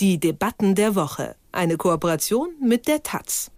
Die 0.00 0.20
Debatten 0.20 0.74
der 0.74 0.94
Woche. 0.94 1.36
Eine 1.52 1.78
Kooperation 1.78 2.50
mit 2.60 2.86
der 2.86 3.02
Taz. 3.02 3.50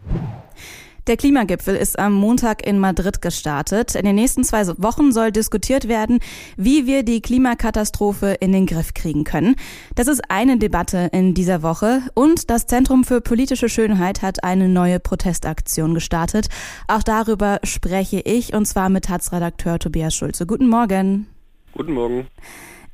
Der 1.09 1.17
Klimagipfel 1.17 1.75
ist 1.75 1.99
am 1.99 2.13
Montag 2.13 2.65
in 2.65 2.79
Madrid 2.79 3.21
gestartet. 3.21 3.97
In 3.97 4.05
den 4.05 4.15
nächsten 4.15 4.45
zwei 4.45 4.69
Wochen 4.79 5.11
soll 5.11 5.33
diskutiert 5.33 5.89
werden, 5.89 6.21
wie 6.57 6.87
wir 6.87 7.03
die 7.03 7.21
Klimakatastrophe 7.23 8.37
in 8.39 8.53
den 8.53 8.67
Griff 8.67 8.95
kriegen 8.95 9.25
können. 9.25 9.57
Das 9.97 10.07
ist 10.07 10.31
eine 10.31 10.59
Debatte 10.59 11.09
in 11.13 11.35
dieser 11.35 11.63
Woche. 11.63 12.03
Und 12.15 12.51
das 12.51 12.67
Zentrum 12.67 13.03
für 13.03 13.21
politische 13.21 13.69
Schönheit 13.69 14.23
hat 14.23 14.45
eine 14.45 14.69
neue 14.69 15.01
Protestaktion 15.01 15.95
gestartet. 15.95 16.49
Auch 16.87 17.03
darüber 17.03 17.59
spreche 17.65 18.21
ich, 18.21 18.55
und 18.55 18.67
zwar 18.67 18.91
mit 18.91 19.07
Taz-Redakteur 19.07 19.81
Tobias 19.81 20.15
Schulze. 20.15 20.47
Guten 20.47 20.69
Morgen. 20.69 21.27
Guten 21.73 21.95
Morgen. 21.95 22.29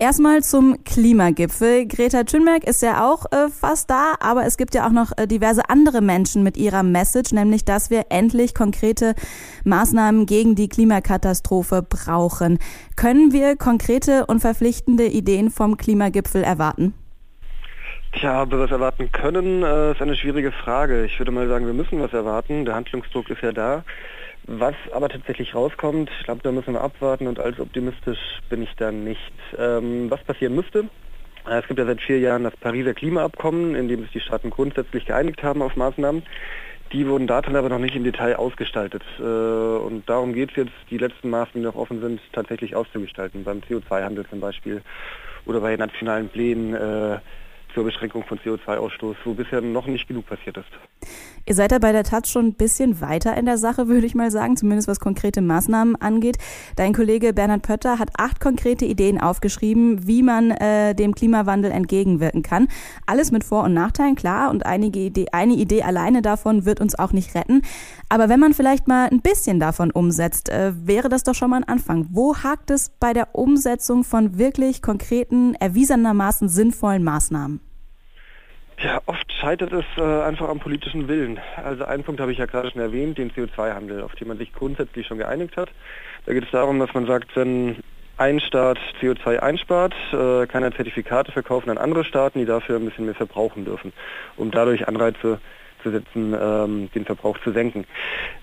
Erstmal 0.01 0.43
zum 0.43 0.83
Klimagipfel. 0.83 1.87
Greta 1.87 2.25
Thunberg 2.25 2.65
ist 2.65 2.83
ja 2.83 3.09
auch 3.09 3.27
äh, 3.31 3.49
fast 3.49 3.91
da, 3.91 4.15
aber 4.19 4.45
es 4.45 4.57
gibt 4.57 4.75
ja 4.75 4.87
auch 4.87 4.93
noch 4.93 5.13
äh, 5.17 5.29
diverse 5.29 5.71
andere 5.71 6.01
Menschen 6.01 6.43
mit 6.43 6.57
ihrer 6.57 6.83
Message, 6.83 7.33
nämlich 7.33 7.65
dass 7.65 7.91
wir 7.91 8.07
endlich 8.09 8.55
konkrete 8.55 9.15
Maßnahmen 9.65 10.27
gegen 10.27 10.57
die 10.57 10.69
Klimakatastrophe 10.69 11.83
brauchen. 11.89 12.59
Können 12.97 13.33
wir 13.33 13.57
konkrete 13.57 14.27
und 14.27 14.41
verpflichtende 14.41 15.07
Ideen 15.07 15.51
vom 15.51 15.77
Klimagipfel 15.77 16.43
erwarten? 16.43 16.93
Tja, 18.15 18.43
ob 18.43 18.51
wir 18.51 18.59
was 18.59 18.73
erwarten 18.73 19.13
können, 19.13 19.63
äh, 19.63 19.93
ist 19.93 20.03
eine 20.03 20.17
schwierige 20.17 20.51
Frage. 20.51 21.05
Ich 21.05 21.19
würde 21.21 21.31
mal 21.31 21.47
sagen, 21.47 21.67
wir 21.67 21.73
müssen 21.73 22.01
was 22.01 22.13
erwarten. 22.13 22.65
Der 22.65 22.75
Handlungsdruck 22.75 23.31
ist 23.31 23.43
ja 23.43 23.53
da. 23.53 23.85
Was 24.47 24.75
aber 24.93 25.09
tatsächlich 25.09 25.55
rauskommt, 25.55 26.11
ich 26.19 26.25
glaube, 26.25 26.43
da 26.43 26.53
müssen 26.53 26.75
wir 26.75 26.83
abwarten 26.83 27.27
und 27.27 27.41
als 27.41 27.59
optimistisch 27.59 28.19
bin 28.51 28.63
ich 28.63 28.75
da 28.77 28.93
nicht. 28.93 29.33
Ähm, 29.57 30.11
was 30.11 30.23
passieren 30.25 30.55
müsste? 30.55 30.85
Äh, 31.49 31.61
es 31.61 31.67
gibt 31.67 31.79
ja 31.79 31.87
seit 31.87 32.01
vier 32.03 32.19
Jahren 32.19 32.45
das 32.45 32.57
Pariser 32.59 32.93
Klimaabkommen, 32.93 33.75
in 33.75 33.89
dem 33.89 34.03
sich 34.03 34.13
die 34.13 34.21
Staaten 34.21 34.51
grundsätzlich 34.51 35.07
geeinigt 35.07 35.43
haben 35.43 35.63
auf 35.63 35.77
Maßnahmen. 35.77 36.25
Die 36.93 37.09
wurden 37.09 37.27
darin 37.27 37.57
aber 37.57 37.71
noch 37.71 37.79
nicht 37.79 37.97
im 37.97 38.05
Detail 38.05 38.37
ausgestaltet. 38.37 39.03
Äh, 39.19 39.23
und 39.23 40.03
darum 40.07 40.35
geht 40.35 40.51
es 40.51 40.57
jetzt, 40.57 40.73
die 40.91 40.99
letzten 40.99 41.31
Maßnahmen, 41.31 41.63
die 41.63 41.67
noch 41.67 41.81
offen 41.81 42.03
sind, 42.03 42.21
tatsächlich 42.33 42.77
auszugestalten. 42.77 43.45
Beim 43.45 43.61
CO2-Handel 43.61 44.27
zum 44.29 44.41
Beispiel 44.41 44.83
oder 45.47 45.61
bei 45.61 45.75
nationalen 45.77 46.29
Plänen 46.29 46.75
äh, 46.75 47.19
zur 47.75 47.85
Beschränkung 47.85 48.25
von 48.25 48.39
CO2-Ausstoß, 48.39 49.17
wo 49.25 49.35
bisher 49.35 49.61
noch 49.61 49.87
nicht 49.87 50.07
genug 50.07 50.27
passiert 50.27 50.57
ist. 50.57 50.69
Ihr 51.47 51.55
seid 51.55 51.73
ja 51.73 51.79
bei 51.79 51.93
der 51.93 52.05
Taz 52.05 52.31
schon 52.31 52.47
ein 52.47 52.55
bisschen 52.55 53.03
weiter 53.03 53.37
in 53.37 53.45
der 53.45 53.59
Sache, 53.59 53.87
würde 53.89 54.07
ich 54.07 54.15
mal 54.15 54.31
sagen, 54.31 54.57
zumindest 54.57 54.89
was 54.89 54.99
konkrete 54.99 55.43
Maßnahmen 55.43 55.97
angeht. 55.97 56.39
Dein 56.77 56.95
Kollege 56.95 57.35
Bernhard 57.35 57.63
Pötter 57.63 57.99
hat 57.99 58.11
acht 58.17 58.41
konkrete 58.41 58.87
Ideen 58.87 59.21
aufgeschrieben, 59.21 60.07
wie 60.07 60.23
man 60.23 60.53
äh, 60.53 60.95
dem 60.95 61.15
Klimawandel 61.15 61.71
entgegenwirken 61.71 62.43
kann. 62.43 62.69
Alles 63.05 63.31
mit 63.31 63.45
Vor- 63.45 63.65
und 63.65 63.75
Nachteilen, 63.75 64.15
klar, 64.15 64.51
und 64.51 64.65
einige 64.65 65.01
Idee, 65.01 65.27
eine 65.33 65.55
Idee 65.55 65.83
alleine 65.83 66.23
davon 66.23 66.65
wird 66.65 66.81
uns 66.81 66.99
auch 66.99 67.13
nicht 67.13 67.35
retten. 67.35 67.61
Aber 68.09 68.31
wenn 68.31 68.41
man 68.41 68.55
vielleicht 68.55 68.89
mal 68.89 69.09
ein 69.11 69.21
bisschen 69.21 69.61
davon 69.61 69.91
umsetzt, 69.91 70.49
äh, 70.49 70.73
wäre 70.87 71.11
das 71.11 71.25
doch 71.25 71.35
schon 71.35 71.51
mal 71.51 71.57
ein 71.57 71.69
Anfang. 71.69 72.07
Wo 72.11 72.37
hakt 72.37 72.71
es 72.71 72.91
bei 73.01 73.13
der 73.13 73.35
Umsetzung 73.35 74.05
von 74.05 74.39
wirklich 74.39 74.81
konkreten, 74.81 75.55
erwiesenermaßen 75.57 76.49
sinnvollen 76.49 77.05
Maßnahmen? 77.05 77.61
Ja, 78.83 79.01
oft 79.07 79.33
scheitert 79.33 79.73
es 79.73 79.85
äh, 79.97 80.03
einfach 80.03 80.49
am 80.49 80.59
politischen 80.59 81.09
Willen. 81.09 81.41
Also 81.57 81.85
einen 81.85 82.03
Punkt 82.03 82.21
habe 82.21 82.33
ich 82.33 82.39
ja 82.39 82.47
gerade 82.47 82.71
schon 82.71 82.81
erwähnt, 82.81 83.19
den 83.19 83.31
CO2-Handel, 83.31 84.03
auf 84.03 84.15
den 84.17 84.29
man 84.29 84.39
sich 84.39 84.53
grundsätzlich 84.53 85.07
schon 85.07 85.19
geeinigt 85.19 85.57
hat. 85.57 85.71
Da 86.27 86.33
geht 86.33 86.45
es 86.45 86.51
darum, 86.51 86.79
dass 86.81 86.93
man 86.93 87.07
sagt, 87.07 87.37
wenn 87.37 87.77
ein 88.17 88.41
Staat 88.41 88.79
CO2 89.01 89.39
einspart, 89.39 89.95
äh, 90.13 90.47
kann 90.47 90.63
er 90.63 90.75
Zertifikate 90.75 91.33
verkaufen 91.33 91.71
an 91.71 91.79
andere 91.79 92.05
Staaten, 92.05 92.39
die 92.39 92.47
dafür 92.47 92.77
ein 92.77 92.85
bisschen 92.85 93.07
mehr 93.07 93.15
verbrauchen 93.15 93.65
dürfen, 93.65 93.93
um 94.37 94.51
dadurch 94.51 94.87
Anreize 94.89 95.41
setzen, 95.91 96.35
ähm, 96.41 96.91
den 96.95 97.05
Verbrauch 97.05 97.39
zu 97.39 97.53
senken. 97.53 97.85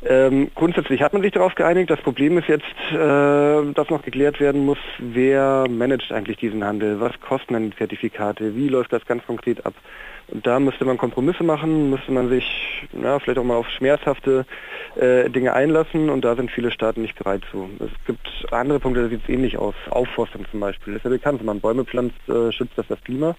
Ähm, 0.03 0.51
grundsätzlich 0.55 1.01
hat 1.01 1.13
man 1.13 1.21
sich 1.21 1.31
darauf 1.31 1.55
geeinigt. 1.55 1.89
Das 1.89 2.01
Problem 2.01 2.37
ist 2.37 2.47
jetzt, 2.47 2.65
äh, 2.91 3.73
dass 3.73 3.89
noch 3.89 4.03
geklärt 4.03 4.39
werden 4.39 4.65
muss, 4.65 4.79
wer 4.99 5.65
managt 5.69 6.11
eigentlich 6.11 6.37
diesen 6.37 6.63
Handel, 6.63 6.99
was 6.99 7.19
kosten 7.21 7.71
die 7.71 7.77
Zertifikate, 7.77 8.55
wie 8.55 8.69
läuft 8.69 8.93
das 8.93 9.05
ganz 9.05 9.25
konkret 9.25 9.65
ab. 9.65 9.73
Und 10.31 10.47
da 10.47 10.59
müsste 10.59 10.85
man 10.85 10.97
Kompromisse 10.97 11.43
machen, 11.43 11.89
müsste 11.89 12.11
man 12.11 12.29
sich 12.29 12.87
ja, 12.93 13.19
vielleicht 13.19 13.37
auch 13.37 13.43
mal 13.43 13.57
auf 13.57 13.69
schmerzhafte 13.69 14.45
äh, 14.95 15.29
Dinge 15.29 15.53
einlassen 15.53 16.09
und 16.09 16.23
da 16.23 16.35
sind 16.35 16.49
viele 16.51 16.71
Staaten 16.71 17.01
nicht 17.01 17.17
bereit 17.17 17.41
zu. 17.51 17.69
Es 17.79 17.91
gibt 18.05 18.27
andere 18.51 18.79
Punkte, 18.79 19.03
da 19.03 19.09
sieht 19.09 19.23
es 19.23 19.29
ähnlich 19.29 19.57
aus. 19.57 19.75
Aufforstung 19.89 20.45
zum 20.49 20.61
Beispiel. 20.61 20.93
Das 20.93 21.01
ist 21.01 21.03
ja 21.03 21.09
bekannt, 21.09 21.39
wenn 21.39 21.47
man 21.47 21.59
Bäume 21.59 21.83
pflanzt, 21.83 22.17
äh, 22.29 22.51
schützt 22.51 22.77
das 22.77 22.87
das 22.87 23.03
Klima. 23.03 23.35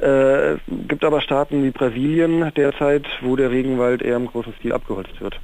Äh, 0.00 0.56
gibt 0.88 1.04
aber 1.04 1.20
Staaten 1.20 1.62
wie 1.62 1.70
Brasilien 1.70 2.52
derzeit, 2.56 3.06
wo 3.20 3.36
der 3.36 3.50
Regenwald 3.50 4.02
eher 4.02 4.16
im 4.16 4.26
großen 4.26 4.54
Stil 4.54 4.72
abgeholzt 4.72 5.20
wird. 5.20 5.38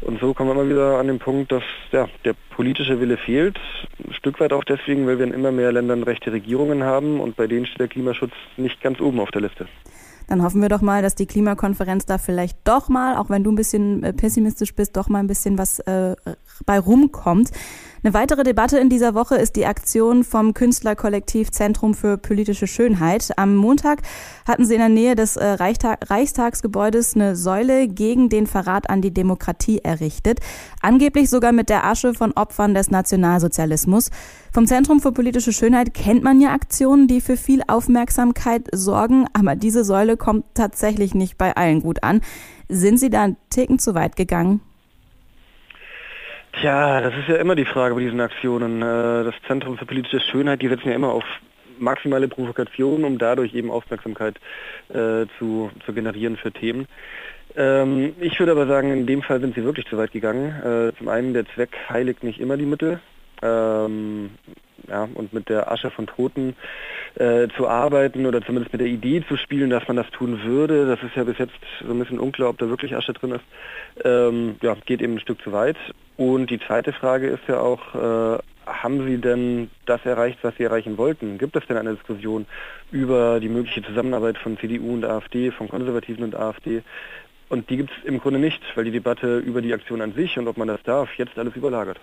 Und 0.00 0.20
so 0.20 0.32
kommen 0.32 0.50
wir 0.50 0.62
immer 0.62 0.70
wieder 0.70 0.98
an 0.98 1.08
den 1.08 1.18
Punkt, 1.18 1.50
dass 1.50 1.64
ja, 1.90 2.08
der 2.24 2.34
politische 2.50 3.00
Wille 3.00 3.16
fehlt. 3.16 3.58
Ein 4.06 4.12
Stück 4.12 4.38
weit 4.38 4.52
auch 4.52 4.62
deswegen, 4.62 5.06
weil 5.08 5.18
wir 5.18 5.26
in 5.26 5.32
immer 5.32 5.50
mehr 5.50 5.72
Ländern 5.72 6.04
rechte 6.04 6.32
Regierungen 6.32 6.84
haben 6.84 7.18
und 7.18 7.36
bei 7.36 7.48
denen 7.48 7.66
steht 7.66 7.80
der 7.80 7.88
Klimaschutz 7.88 8.32
nicht 8.56 8.80
ganz 8.80 9.00
oben 9.00 9.18
auf 9.18 9.32
der 9.32 9.42
Liste. 9.42 9.66
Dann 10.28 10.42
hoffen 10.42 10.62
wir 10.62 10.68
doch 10.68 10.82
mal, 10.82 11.02
dass 11.02 11.14
die 11.14 11.26
Klimakonferenz 11.26 12.06
da 12.06 12.18
vielleicht 12.18 12.58
doch 12.64 12.88
mal, 12.88 13.16
auch 13.16 13.30
wenn 13.30 13.42
du 13.42 13.50
ein 13.50 13.56
bisschen 13.56 14.02
äh, 14.04 14.12
pessimistisch 14.12 14.74
bist, 14.74 14.96
doch 14.96 15.08
mal 15.08 15.18
ein 15.18 15.26
bisschen 15.26 15.58
was 15.58 15.80
äh, 15.80 16.14
bei 16.64 16.78
rumkommt. 16.78 17.50
Eine 18.04 18.14
weitere 18.14 18.44
Debatte 18.44 18.78
in 18.78 18.88
dieser 18.88 19.14
Woche 19.14 19.34
ist 19.36 19.56
die 19.56 19.66
Aktion 19.66 20.22
vom 20.22 20.54
Künstlerkollektiv 20.54 21.50
Zentrum 21.50 21.94
für 21.94 22.16
politische 22.16 22.68
Schönheit. 22.68 23.32
Am 23.36 23.56
Montag 23.56 24.02
hatten 24.46 24.64
sie 24.64 24.74
in 24.74 24.80
der 24.80 24.88
Nähe 24.88 25.16
des 25.16 25.36
äh, 25.36 25.44
Reichstagsgebäudes 25.44 27.16
eine 27.16 27.34
Säule 27.34 27.88
gegen 27.88 28.28
den 28.28 28.46
Verrat 28.46 28.88
an 28.88 29.02
die 29.02 29.12
Demokratie 29.12 29.78
errichtet. 29.78 30.38
Angeblich 30.80 31.28
sogar 31.28 31.50
mit 31.50 31.70
der 31.70 31.84
Asche 31.86 32.14
von 32.14 32.32
Opfern 32.32 32.74
des 32.74 32.90
Nationalsozialismus. 32.90 34.10
Vom 34.52 34.66
Zentrum 34.66 35.00
für 35.00 35.12
politische 35.12 35.52
Schönheit 35.52 35.92
kennt 35.92 36.22
man 36.22 36.40
ja 36.40 36.52
Aktionen, 36.52 37.08
die 37.08 37.20
für 37.20 37.36
viel 37.36 37.62
Aufmerksamkeit 37.66 38.68
sorgen, 38.72 39.26
aber 39.32 39.56
diese 39.56 39.84
Säule 39.84 40.16
kommt 40.18 40.44
tatsächlich 40.54 41.14
nicht 41.14 41.38
bei 41.38 41.56
allen 41.56 41.80
gut 41.80 42.02
an. 42.02 42.20
Sind 42.68 42.98
Sie 42.98 43.10
da 43.10 43.24
einen 43.24 43.36
Ticken 43.50 43.78
zu 43.78 43.94
weit 43.94 44.16
gegangen? 44.16 44.60
Tja, 46.60 47.00
das 47.00 47.14
ist 47.14 47.28
ja 47.28 47.36
immer 47.36 47.54
die 47.54 47.64
Frage 47.64 47.94
bei 47.94 48.00
diesen 48.00 48.20
Aktionen. 48.20 48.82
Äh, 48.82 49.24
das 49.24 49.34
Zentrum 49.46 49.78
für 49.78 49.86
politische 49.86 50.20
Schönheit, 50.20 50.60
die 50.60 50.68
setzen 50.68 50.88
ja 50.88 50.94
immer 50.94 51.12
auf 51.12 51.24
maximale 51.78 52.28
Provokation, 52.28 53.04
um 53.04 53.18
dadurch 53.18 53.54
eben 53.54 53.70
Aufmerksamkeit 53.70 54.36
äh, 54.88 55.26
zu, 55.38 55.70
zu 55.86 55.92
generieren 55.92 56.36
für 56.36 56.50
Themen. 56.50 56.88
Ähm, 57.56 58.14
ich 58.20 58.38
würde 58.38 58.52
aber 58.52 58.66
sagen, 58.66 58.92
in 58.92 59.06
dem 59.06 59.22
Fall 59.22 59.40
sind 59.40 59.54
sie 59.54 59.64
wirklich 59.64 59.86
zu 59.86 59.96
weit 59.96 60.12
gegangen. 60.12 60.50
Äh, 60.62 60.96
zum 60.98 61.08
einen, 61.08 61.32
der 61.32 61.46
Zweck 61.54 61.76
heiligt 61.88 62.22
nicht 62.22 62.40
immer 62.40 62.56
die 62.56 62.66
Mittel. 62.66 63.00
Ähm, 63.42 64.30
ja, 64.88 65.08
und 65.14 65.32
mit 65.32 65.48
der 65.48 65.70
Asche 65.70 65.90
von 65.90 66.06
Toten 66.06 66.56
äh, 67.16 67.48
zu 67.56 67.68
arbeiten 67.68 68.26
oder 68.26 68.42
zumindest 68.42 68.72
mit 68.72 68.80
der 68.80 68.88
Idee 68.88 69.24
zu 69.26 69.36
spielen, 69.36 69.70
dass 69.70 69.86
man 69.88 69.96
das 69.96 70.10
tun 70.10 70.42
würde. 70.44 70.86
Das 70.86 71.02
ist 71.02 71.16
ja 71.16 71.24
bis 71.24 71.38
jetzt 71.38 71.54
so 71.84 71.92
ein 71.92 71.98
bisschen 71.98 72.18
unklar, 72.18 72.50
ob 72.50 72.58
da 72.58 72.68
wirklich 72.68 72.94
Asche 72.96 73.12
drin 73.12 73.32
ist. 73.32 73.44
Ähm, 74.04 74.56
ja, 74.62 74.76
geht 74.86 75.02
eben 75.02 75.14
ein 75.14 75.20
Stück 75.20 75.42
zu 75.42 75.52
weit. 75.52 75.76
Und 76.16 76.50
die 76.50 76.60
zweite 76.60 76.92
Frage 76.92 77.28
ist 77.28 77.46
ja 77.48 77.60
auch, 77.60 77.94
äh, 77.94 78.38
haben 78.66 79.06
Sie 79.06 79.18
denn 79.18 79.70
das 79.86 80.04
erreicht, 80.04 80.38
was 80.42 80.54
Sie 80.56 80.64
erreichen 80.64 80.98
wollten? 80.98 81.38
Gibt 81.38 81.56
es 81.56 81.66
denn 81.66 81.76
eine 81.76 81.94
Diskussion 81.94 82.46
über 82.90 83.40
die 83.40 83.48
mögliche 83.48 83.82
Zusammenarbeit 83.82 84.36
von 84.38 84.58
CDU 84.58 84.92
und 84.92 85.04
AfD, 85.04 85.50
von 85.50 85.68
Konservativen 85.68 86.24
und 86.24 86.34
AfD? 86.34 86.82
Und 87.48 87.70
die 87.70 87.78
gibt 87.78 87.90
es 87.90 88.04
im 88.04 88.20
Grunde 88.20 88.38
nicht, 88.38 88.60
weil 88.74 88.84
die 88.84 88.90
Debatte 88.90 89.38
über 89.38 89.62
die 89.62 89.72
Aktion 89.72 90.02
an 90.02 90.12
sich 90.12 90.38
und 90.38 90.48
ob 90.48 90.58
man 90.58 90.68
das 90.68 90.82
darf, 90.82 91.08
jetzt 91.16 91.38
alles 91.38 91.56
überlagert. 91.56 91.98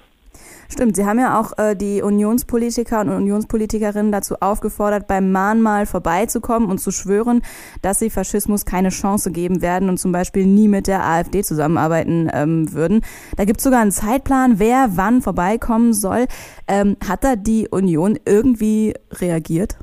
Stimmt, 0.69 0.95
Sie 0.95 1.05
haben 1.05 1.19
ja 1.19 1.39
auch 1.39 1.57
äh, 1.57 1.75
die 1.75 2.01
Unionspolitiker 2.01 3.01
und 3.01 3.09
Unionspolitikerinnen 3.09 4.11
dazu 4.11 4.35
aufgefordert, 4.39 5.07
beim 5.07 5.31
Mahnmal 5.31 5.85
vorbeizukommen 5.85 6.69
und 6.69 6.79
zu 6.79 6.91
schwören, 6.91 7.41
dass 7.81 7.99
sie 7.99 8.09
Faschismus 8.09 8.65
keine 8.65 8.89
Chance 8.89 9.31
geben 9.31 9.61
werden 9.61 9.89
und 9.89 9.97
zum 9.97 10.11
Beispiel 10.11 10.45
nie 10.45 10.67
mit 10.67 10.87
der 10.87 11.03
AfD 11.03 11.43
zusammenarbeiten 11.43 12.29
ähm, 12.33 12.73
würden. 12.73 13.01
Da 13.37 13.45
gibt 13.45 13.59
es 13.59 13.63
sogar 13.63 13.81
einen 13.81 13.91
Zeitplan, 13.91 14.59
wer 14.59 14.89
wann 14.95 15.21
vorbeikommen 15.21 15.93
soll. 15.93 16.25
Ähm, 16.67 16.97
hat 17.07 17.23
da 17.23 17.35
die 17.35 17.67
Union 17.69 18.17
irgendwie 18.25 18.93
reagiert? 19.11 19.77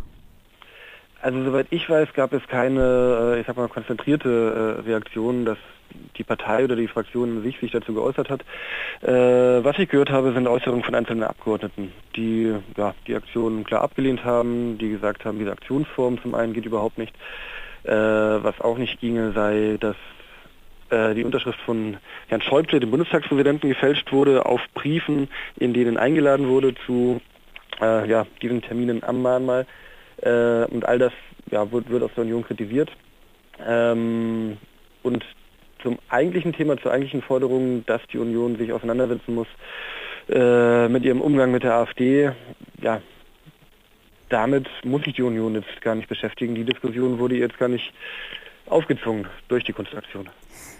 Also 1.23 1.45
soweit 1.45 1.69
ich 1.71 1.89
weiß, 1.89 2.13
gab 2.15 2.33
es 2.33 2.43
keine, 2.49 3.35
äh, 3.37 3.41
ich 3.41 3.47
sag 3.47 3.57
mal, 3.57 3.69
konzentrierte 3.69 4.79
äh, 4.79 4.81
Reaktion, 4.81 5.45
dass 5.45 5.59
die 6.17 6.25
Partei 6.25 6.65
oder 6.65 6.77
die 6.77 6.89
Fraktion 6.89 7.43
sich, 7.43 7.59
sich 7.59 7.73
dazu 7.73 7.95
geäußert 7.95 8.31
hat. 8.31 8.43
Äh, 9.03 9.65
was 9.65 9.79
ich 9.79 9.89
gehört 9.89 10.11
habe, 10.11 10.33
sind 10.33 10.47
Äußerungen 10.47 10.85
von 10.85 10.95
einzelnen 10.95 11.25
Abgeordneten, 11.25 11.93
die 12.17 12.55
ja, 12.77 12.95
die 13.07 13.15
Aktion 13.15 13.65
klar 13.65 13.83
abgelehnt 13.83 14.25
haben, 14.25 14.79
die 14.79 14.91
gesagt 14.91 15.25
haben, 15.25 15.39
diese 15.39 15.53
Aktionsform 15.53 16.21
zum 16.23 16.35
einen 16.35 16.53
geht 16.53 16.67
überhaupt 16.67 16.99
nicht. 16.99 17.15
Äh, 17.85 17.91
was 17.93 18.61
auch 18.61 18.79
nicht 18.79 19.01
ginge, 19.01 19.33
sei, 19.33 19.77
dass 19.81 19.97
äh, 20.91 21.15
die 21.15 21.25
Unterschrift 21.25 21.59
von 21.61 21.97
Herrn 22.29 22.43
Schäuble, 22.43 22.79
dem 22.79 22.91
Bundestagspräsidenten, 22.91 23.69
gefälscht 23.69 24.13
wurde 24.13 24.47
auf 24.47 24.61
Briefen, 24.75 25.29
in 25.57 25.73
denen 25.73 25.97
eingeladen 25.97 26.49
wurde 26.49 26.75
zu 26.87 27.21
äh, 27.81 28.09
ja, 28.09 28.27
diesen 28.41 28.63
Terminen 28.63 29.03
am 29.03 29.23
Mahnmal. 29.23 29.67
Äh, 30.19 30.65
und 30.67 30.85
all 30.85 30.99
das 30.99 31.13
ja, 31.51 31.71
wird, 31.73 31.91
wird 31.91 32.03
aus 32.03 32.11
der 32.15 32.25
Union 32.25 32.45
kritisiert. 32.45 32.91
Ähm, 33.67 34.59
und 35.03 35.25
zum 35.83 35.99
eigentlichen 36.09 36.53
Thema, 36.53 36.77
zur 36.79 36.93
eigentlichen 36.93 37.23
Forderung, 37.23 37.85
dass 37.87 38.01
die 38.13 38.19
Union 38.19 38.57
sich 38.57 38.73
auseinandersetzen 38.73 39.35
muss 39.35 39.49
äh, 40.29 40.89
mit 40.89 41.05
ihrem 41.05 41.21
Umgang 41.21 41.51
mit 41.51 41.63
der 41.63 41.75
AfD, 41.75 42.31
ja, 42.81 43.01
damit 44.29 44.67
muss 44.83 45.03
sich 45.03 45.15
die 45.15 45.23
Union 45.23 45.55
jetzt 45.55 45.81
gar 45.83 45.95
nicht 45.95 46.09
beschäftigen. 46.09 46.55
Die 46.55 46.65
Diskussion 46.65 47.19
wurde 47.19 47.37
jetzt 47.37 47.59
gar 47.59 47.69
nicht 47.69 47.93
aufgezwungen 48.67 49.27
durch 49.49 49.65
die 49.65 49.73
Kunstaktion. 49.73 50.29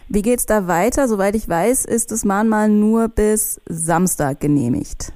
Wie 0.09 0.23
geht 0.23 0.39
es 0.39 0.47
da 0.47 0.67
weiter? 0.67 1.07
Soweit 1.07 1.35
ich 1.35 1.49
weiß, 1.49 1.85
ist 1.85 2.11
das 2.13 2.25
Mahnmal 2.25 2.69
nur 2.69 3.09
bis 3.09 3.61
Samstag 3.67 4.41
genehmigt. 4.41 5.13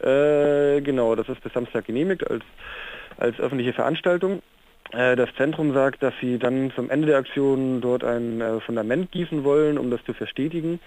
Äh, 0.00 0.80
genau, 0.82 1.14
das 1.14 1.28
ist 1.28 1.42
bis 1.42 1.52
Samstag 1.52 1.86
genehmigt 1.86 2.28
als, 2.30 2.44
als 3.16 3.38
öffentliche 3.40 3.72
Veranstaltung. 3.72 4.42
Äh, 4.94 5.16
das 5.16 5.28
Zentrum 5.36 5.72
sagt, 5.72 6.02
dass 6.02 6.14
sie 6.20 6.38
dann 6.38 6.70
zum 6.74 6.90
Ende 6.90 7.08
der 7.08 7.18
Aktion 7.18 7.80
dort 7.80 8.04
ein 8.04 8.40
äh, 8.40 8.60
Fundament 8.60 9.10
gießen 9.10 9.42
wollen, 9.44 9.78
um 9.78 9.90
das 9.90 10.04
zu 10.04 10.12
verstetigen. 10.12 10.80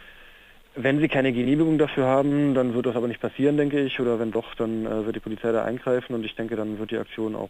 Wenn 0.75 1.00
sie 1.00 1.07
keine 1.07 1.33
Genehmigung 1.33 1.77
dafür 1.77 2.06
haben, 2.06 2.54
dann 2.54 2.74
wird 2.74 2.86
das 2.86 2.95
aber 2.95 3.07
nicht 3.07 3.19
passieren, 3.19 3.57
denke 3.57 3.80
ich. 3.81 4.00
Oder 4.00 4.19
wenn 4.19 4.31
doch, 4.31 4.56
dann 4.56 4.86
äh, 4.86 5.06
wird 5.06 5.15
die 5.15 5.21
Polizei 5.21 5.51
da 5.51 5.65
eingreifen 5.65 6.13
und 6.13 6.25
ich 6.25 6.36
denke, 6.36 6.56
dann 6.56 6.80
wird 6.80 6.92
die 6.92 6.98
Aktion 6.98 7.36
auch 7.36 7.50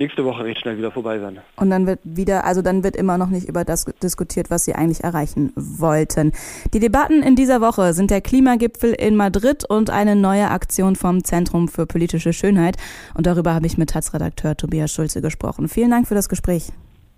nächste 0.00 0.24
Woche 0.24 0.44
recht 0.44 0.60
schnell 0.60 0.78
wieder 0.78 0.90
vorbei 0.90 1.18
sein. 1.20 1.38
Und 1.56 1.70
dann 1.70 1.86
wird 1.86 2.00
wieder, 2.02 2.44
also 2.44 2.62
dann 2.62 2.82
wird 2.82 2.96
immer 2.96 3.18
noch 3.18 3.28
nicht 3.28 3.48
über 3.48 3.64
das 3.64 3.84
diskutiert, 4.02 4.50
was 4.50 4.64
Sie 4.64 4.74
eigentlich 4.74 5.04
erreichen 5.04 5.52
wollten. 5.54 6.32
Die 6.72 6.80
Debatten 6.80 7.22
in 7.22 7.36
dieser 7.36 7.60
Woche 7.60 7.92
sind 7.92 8.10
der 8.10 8.20
Klimagipfel 8.20 8.92
in 8.92 9.14
Madrid 9.14 9.64
und 9.64 9.90
eine 9.90 10.16
neue 10.16 10.50
Aktion 10.50 10.96
vom 10.96 11.22
Zentrum 11.22 11.68
für 11.68 11.86
politische 11.86 12.32
Schönheit. 12.32 12.76
Und 13.14 13.26
darüber 13.26 13.54
habe 13.54 13.66
ich 13.66 13.78
mit 13.78 13.90
Taz-Redakteur 13.90 14.56
Tobias 14.56 14.90
Schulze 14.92 15.20
gesprochen. 15.20 15.68
Vielen 15.68 15.90
Dank 15.90 16.08
für 16.08 16.14
das 16.14 16.28
Gespräch. 16.28 16.72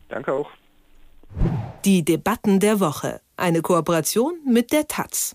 Danke 0.09 0.33
auch. 0.33 0.51
Die 1.85 2.05
Debatten 2.05 2.61
der 2.61 2.81
Woche. 2.81 3.21
Eine 3.37 3.63
Kooperation 3.63 4.35
mit 4.47 4.73
der 4.73 4.87
Taz. 4.87 5.31